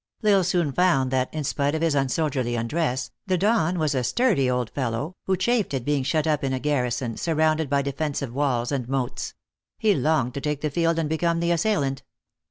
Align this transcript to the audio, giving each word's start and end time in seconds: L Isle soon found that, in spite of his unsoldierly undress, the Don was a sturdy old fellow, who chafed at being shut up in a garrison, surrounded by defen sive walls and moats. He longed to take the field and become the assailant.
L 0.23 0.33
Isle 0.37 0.43
soon 0.43 0.71
found 0.71 1.11
that, 1.11 1.31
in 1.31 1.43
spite 1.43 1.75
of 1.75 1.83
his 1.83 1.93
unsoldierly 1.93 2.55
undress, 2.55 3.11
the 3.27 3.37
Don 3.37 3.77
was 3.77 3.93
a 3.93 4.03
sturdy 4.03 4.49
old 4.49 4.71
fellow, 4.71 5.15
who 5.27 5.37
chafed 5.37 5.75
at 5.75 5.85
being 5.85 6.01
shut 6.01 6.25
up 6.25 6.43
in 6.43 6.53
a 6.53 6.59
garrison, 6.59 7.17
surrounded 7.17 7.69
by 7.69 7.83
defen 7.83 8.15
sive 8.15 8.33
walls 8.33 8.71
and 8.71 8.89
moats. 8.89 9.35
He 9.77 9.93
longed 9.93 10.33
to 10.33 10.41
take 10.41 10.61
the 10.61 10.71
field 10.71 10.97
and 10.97 11.07
become 11.07 11.39
the 11.39 11.51
assailant. 11.51 12.01